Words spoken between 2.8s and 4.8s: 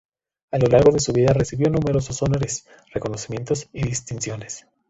reconocimientos y distinciones.